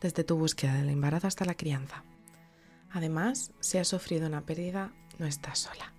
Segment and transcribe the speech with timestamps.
[0.00, 2.04] desde tu búsqueda del embarazo hasta la crianza.
[2.90, 5.92] Además, si has sufrido una pérdida, no estás sola.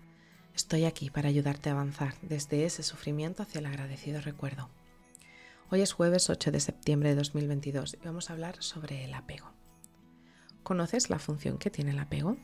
[0.55, 4.70] Estoy aquí para ayudarte a avanzar desde ese sufrimiento hacia el agradecido recuerdo.
[5.70, 9.51] Hoy es jueves 8 de septiembre de 2022 y vamos a hablar sobre el apego.
[10.63, 12.37] ¿Conoces la función que tiene el apego?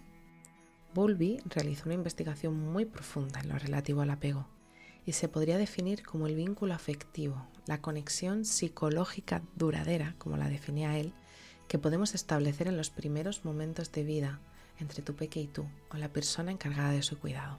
[0.94, 4.48] Bowlby realizó una investigación muy profunda en lo relativo al apego
[5.06, 10.98] y se podría definir como el vínculo afectivo, la conexión psicológica duradera, como la definía
[10.98, 11.14] él,
[11.74, 14.40] que podemos establecer en los primeros momentos de vida
[14.80, 17.58] entre tu peque y tú o la persona encargada de su cuidado.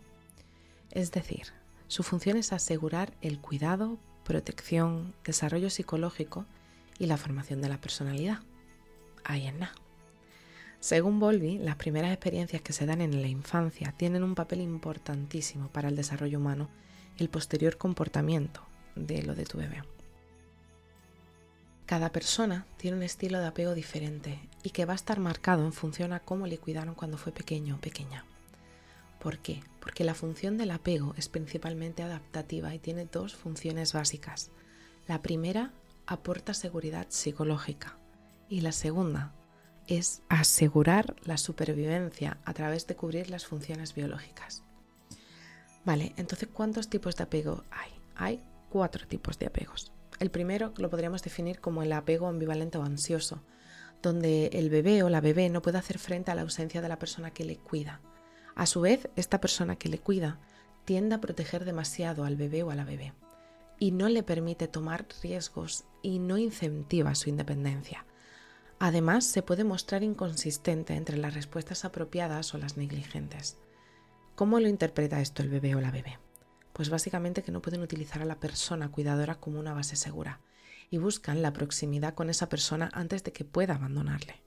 [0.92, 1.48] Es decir,
[1.88, 6.46] su función es asegurar el cuidado, protección, desarrollo psicológico
[6.96, 8.38] y la formación de la personalidad.
[9.24, 9.74] Ahí en nada.
[10.78, 15.70] Según Volvi, las primeras experiencias que se dan en la infancia tienen un papel importantísimo
[15.70, 16.68] para el desarrollo humano
[17.18, 18.62] y el posterior comportamiento
[18.94, 19.82] de lo de tu bebé.
[21.86, 25.72] Cada persona tiene un estilo de apego diferente y que va a estar marcado en
[25.72, 28.24] función a cómo le cuidaron cuando fue pequeño o pequeña.
[29.20, 29.62] ¿Por qué?
[29.80, 34.50] Porque la función del apego es principalmente adaptativa y tiene dos funciones básicas.
[35.06, 35.72] La primera
[36.06, 37.98] aporta seguridad psicológica
[38.48, 39.32] y la segunda
[39.86, 44.62] es asegurar la supervivencia a través de cubrir las funciones biológicas.
[45.84, 47.90] Vale, entonces ¿cuántos tipos de apego hay?
[48.16, 49.92] Hay cuatro tipos de apegos.
[50.20, 53.42] El primero lo podríamos definir como el apego ambivalente o ansioso,
[54.02, 56.98] donde el bebé o la bebé no puede hacer frente a la ausencia de la
[56.98, 58.00] persona que le cuida.
[58.54, 60.38] A su vez, esta persona que le cuida
[60.84, 63.12] tiende a proteger demasiado al bebé o a la bebé
[63.78, 68.06] y no le permite tomar riesgos y no incentiva su independencia.
[68.78, 73.56] Además, se puede mostrar inconsistente entre las respuestas apropiadas o las negligentes.
[74.34, 76.18] ¿Cómo lo interpreta esto el bebé o la bebé?
[76.74, 80.40] Pues básicamente que no pueden utilizar a la persona cuidadora como una base segura
[80.90, 84.42] y buscan la proximidad con esa persona antes de que pueda abandonarle.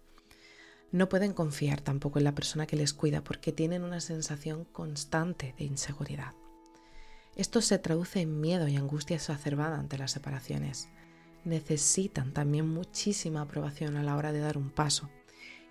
[0.91, 5.55] No pueden confiar tampoco en la persona que les cuida porque tienen una sensación constante
[5.57, 6.33] de inseguridad.
[7.37, 10.89] Esto se traduce en miedo y angustia exacerbada ante las separaciones.
[11.45, 15.09] Necesitan también muchísima aprobación a la hora de dar un paso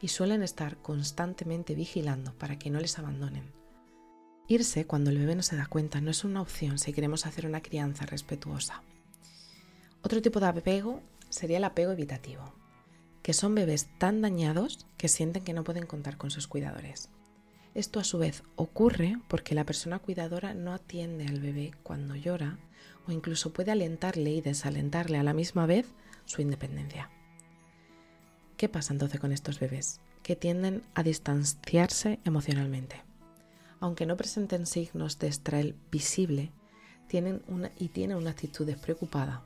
[0.00, 3.55] y suelen estar constantemente vigilando para que no les abandonen
[4.48, 7.46] Irse cuando el bebé no se da cuenta no es una opción si queremos hacer
[7.46, 8.82] una crianza respetuosa.
[10.02, 12.52] Otro tipo de apego sería el apego evitativo,
[13.22, 17.10] que son bebés tan dañados que sienten que no pueden contar con sus cuidadores.
[17.74, 22.56] Esto a su vez ocurre porque la persona cuidadora no atiende al bebé cuando llora
[23.08, 25.86] o incluso puede alentarle y desalentarle a la misma vez
[26.24, 27.10] su independencia.
[28.56, 30.00] ¿Qué pasa entonces con estos bebés?
[30.22, 33.06] Que tienden a distanciarse emocionalmente
[33.80, 36.52] aunque no presenten signos de estrés visible,
[37.08, 39.42] tienen una, y tienen una actitud despreocupada.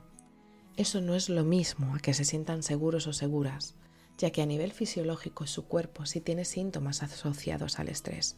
[0.77, 3.75] Eso no es lo mismo a que se sientan seguros o seguras,
[4.17, 8.37] ya que a nivel fisiológico su cuerpo sí tiene síntomas asociados al estrés.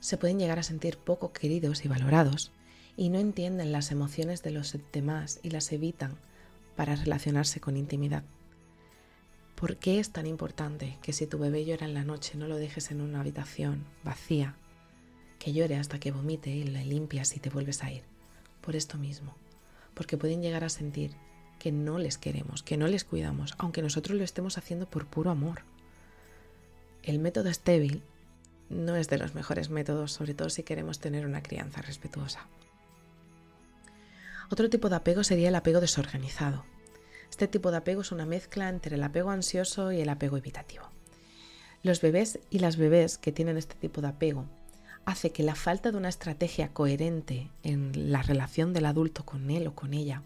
[0.00, 2.52] Se pueden llegar a sentir poco queridos y valorados,
[2.96, 6.18] y no entienden las emociones de los demás y las evitan
[6.76, 8.24] para relacionarse con intimidad.
[9.54, 12.56] ¿Por qué es tan importante que si tu bebé llora en la noche no lo
[12.56, 14.56] dejes en una habitación vacía
[15.42, 18.04] que llore hasta que vomite y la limpias y te vuelves a ir.
[18.60, 19.34] Por esto mismo,
[19.92, 21.16] porque pueden llegar a sentir
[21.58, 25.32] que no les queremos, que no les cuidamos, aunque nosotros lo estemos haciendo por puro
[25.32, 25.62] amor.
[27.02, 28.04] El método estéril
[28.70, 32.46] no es de los mejores métodos, sobre todo si queremos tener una crianza respetuosa.
[34.48, 36.64] Otro tipo de apego sería el apego desorganizado.
[37.30, 40.84] Este tipo de apego es una mezcla entre el apego ansioso y el apego evitativo.
[41.82, 44.46] Los bebés y las bebés que tienen este tipo de apego
[45.04, 49.66] hace que la falta de una estrategia coherente en la relación del adulto con él
[49.66, 50.22] o con ella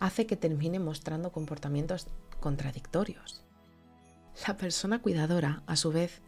[0.00, 2.08] hace que termine mostrando comportamientos
[2.40, 3.42] contradictorios.
[4.46, 6.20] La persona cuidadora, a su vez,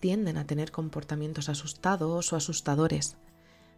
[0.00, 3.16] tienden a tener comportamientos asustados o asustadores,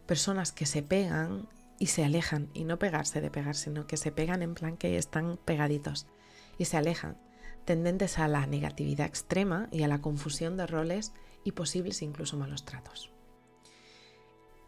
[0.07, 1.47] personas que se pegan
[1.79, 4.97] y se alejan, y no pegarse de pegar, sino que se pegan en plan que
[4.97, 6.07] están pegaditos
[6.57, 7.17] y se alejan,
[7.65, 11.13] tendentes a la negatividad extrema y a la confusión de roles
[11.43, 13.12] y posibles incluso malos tratos.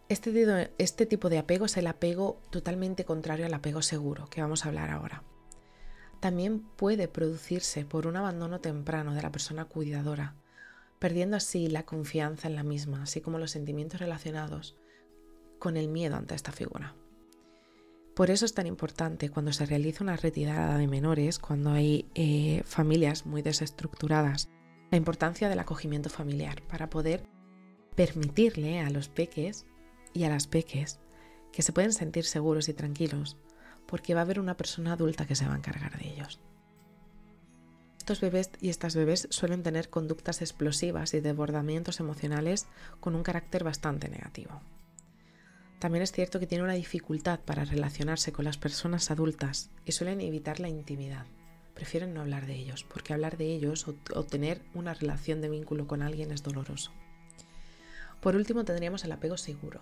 [0.08, 4.64] Este, este, tipo de apego es el apego totalmente contrario al apego seguro, que vamos
[4.64, 5.24] a hablar ahora.
[6.20, 10.36] También puede producirse por un abandono temprano de la persona cuidadora,
[11.00, 14.78] perdiendo así la confianza en la misma, así como los sentimientos relacionados
[15.60, 16.96] con el miedo ante esta figura.
[18.16, 22.62] Por eso es tan importante cuando se realiza una retirada de menores, cuando hay eh,
[22.66, 24.50] familias muy desestructuradas,
[24.92, 27.28] la importancia del acogimiento familiar para poder
[27.96, 29.66] permitirle a los peques
[30.16, 31.00] y a las peques
[31.52, 33.38] que se pueden sentir seguros y tranquilos
[33.86, 36.40] porque va a haber una persona adulta que se va a encargar de ellos.
[37.98, 42.68] Estos bebés y estas bebés suelen tener conductas explosivas y desbordamientos emocionales
[43.00, 44.62] con un carácter bastante negativo.
[45.80, 50.22] También es cierto que tienen una dificultad para relacionarse con las personas adultas y suelen
[50.22, 51.26] evitar la intimidad.
[51.74, 55.88] Prefieren no hablar de ellos, porque hablar de ellos o, tener una relación de vínculo
[55.88, 56.92] con alguien es doloroso.
[58.22, 59.82] Por último tendríamos el apego seguro.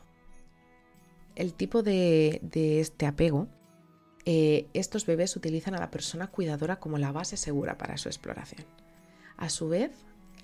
[1.35, 2.39] El tipo de
[2.79, 3.47] este apego
[4.25, 8.65] eh, estos bebés utilizan a la persona cuidadora como la base segura para su exploración.
[9.37, 9.91] A su vez,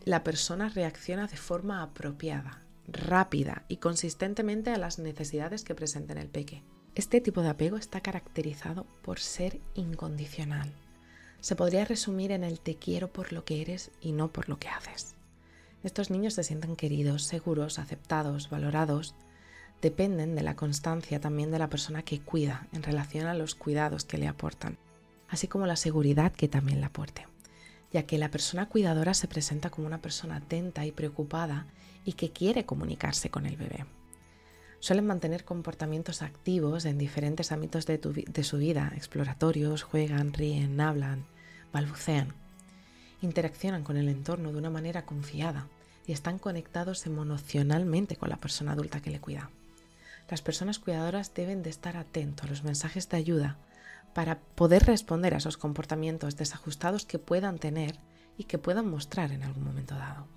[0.04, 6.28] la persona reacciona de forma apropiada, rápida y consistentemente a las necesidades que presenten el
[6.28, 6.64] peque.
[6.96, 10.74] Este tipo de apego está caracterizado por ser incondicional.
[11.40, 14.60] Se podría resumir en el te quiero por lo que eres y no por lo
[14.60, 15.16] que haces.
[15.84, 19.16] Estos niños se sienten queridos, seguros, aceptados, valorados
[19.82, 24.04] dependen de la constancia también de la persona que cuida en relación a los cuidados
[24.06, 24.78] que le aportan,
[25.30, 27.28] así como la seguridad que también le aporte,
[27.92, 31.66] ya que la persona cuidadora se presenta como una persona atenta y preocupada
[32.04, 33.86] y que quiere comunicarse con el bebé.
[34.82, 41.26] Suelen mantener comportamientos activos en diferentes ámbitos de, de su vida, exploratorios, juegan, ríen, hablan,
[41.74, 42.34] balbucean.
[43.22, 45.68] Interaccionan con el entorno de una manera confiada
[46.08, 49.50] y están conectados emocionalmente con la persona adulta que le cuida.
[50.30, 53.58] Las personas cuidadoras deben de estar atentos a los mensajes de ayuda
[54.14, 58.00] para poder responder a esos comportamientos desajustados que puedan tener
[58.38, 60.28] y que puedan mostrar en algún momento dado.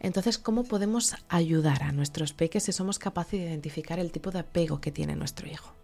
[0.00, 4.40] Entonces, ¿cómo podemos ayudar a nuestros peques si somos capaces de identificar el tipo de
[4.40, 5.74] apego que tiene nuestro hijo?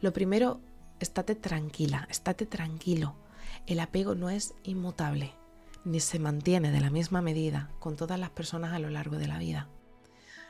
[0.00, 0.60] Lo primero,
[1.00, 3.16] estate tranquila, estate tranquilo.
[3.66, 5.32] El apego no es inmutable,
[5.84, 9.28] ni se mantiene de la misma medida con todas las personas a lo largo de
[9.28, 9.68] la vida.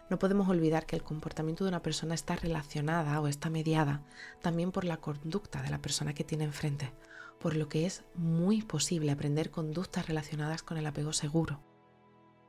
[0.08, 4.02] No podemos olvidar que el comportamiento de una persona está relacionada o está mediada
[4.40, 6.92] también por la conducta de la persona que tiene enfrente,
[7.40, 11.60] por lo que es muy posible aprender conductas relacionadas con el apego seguro.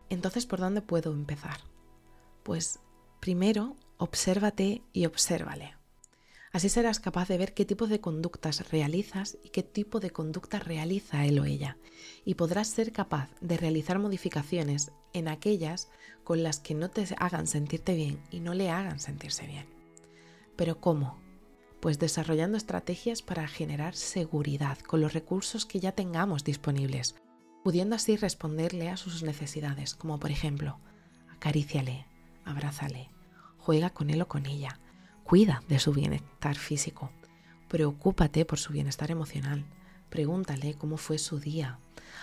[0.09, 1.59] Entonces, ¿por dónde puedo empezar?
[2.43, 2.79] Pues
[3.19, 5.75] primero, obsérvate y obsérvale.
[6.57, 10.57] Así serás capaz de ver qué tipo de conductas realizas y qué tipo de conducta
[10.57, 11.77] realiza él o ella,
[12.25, 15.87] y podrás ser capaz de realizar modificaciones en aquellas
[16.23, 19.67] con las que no te hagan sentirte bien y no le hagan sentirse bien.
[20.55, 21.19] Pero ¿cómo?
[21.79, 27.13] Pues desarrollando estrategias para generar seguridad con los recursos que ya tengamos disponibles,
[27.63, 30.79] pudiendo así responderle a sus necesidades, como por ejemplo,
[31.29, 32.07] acaríciale,
[32.45, 33.11] abrázale,
[33.59, 34.79] juega con él o con ella,
[35.27, 37.11] Cuida de su bienestar físico.
[37.67, 39.65] Preocúpate por su bienestar emocional.
[40.09, 41.79] Pregúntale cómo fue su día.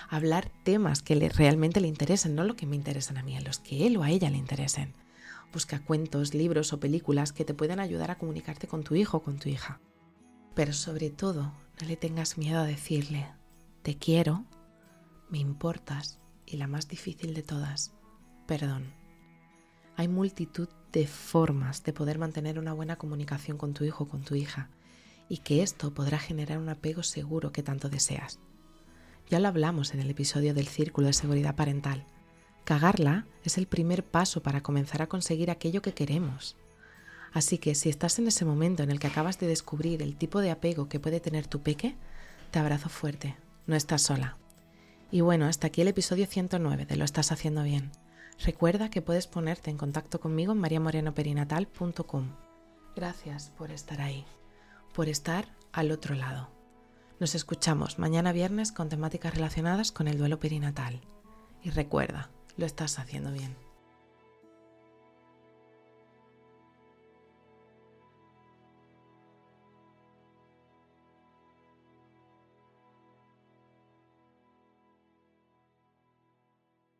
[0.08, 3.42] Hablar temas que le, realmente le interesen, no lo que me interesan a mí, a
[3.42, 4.94] los que él o a ella le interesen.
[5.52, 9.22] Busca cuentos, libros o películas que te puedan ayudar a comunicarte con tu hijo o
[9.22, 9.80] con tu hija.
[10.54, 11.52] Pero sobre todo,
[11.82, 13.26] no le tengas miedo a decirle,
[13.82, 14.46] te quiero,
[15.28, 17.92] me importas y la más difícil de todas,
[18.46, 19.03] perdón.
[19.96, 24.22] Hay multitud de formas de poder mantener una buena comunicación con tu hijo o con
[24.22, 24.68] tu hija
[25.28, 28.38] y que esto podrá generar un apego seguro que tanto deseas.
[29.30, 32.04] Ya lo hablamos en el episodio del Círculo de Seguridad Parental.
[32.64, 36.56] Cagarla es el primer paso para comenzar a conseguir aquello que queremos.
[37.32, 40.40] Así que si estás en ese momento en el que acabas de descubrir el tipo
[40.40, 41.96] de apego que puede tener tu peque,
[42.50, 43.36] te abrazo fuerte,
[43.66, 44.36] no estás sola.
[45.10, 47.90] Y bueno, hasta aquí el episodio 109 de Lo estás haciendo bien.
[48.38, 52.30] Recuerda que puedes ponerte en contacto conmigo en mariamorenoperinatal.com.
[52.96, 54.24] Gracias por estar ahí,
[54.92, 56.50] por estar al otro lado.
[57.20, 61.00] Nos escuchamos mañana viernes con temáticas relacionadas con el duelo perinatal.
[61.62, 63.63] Y recuerda, lo estás haciendo bien.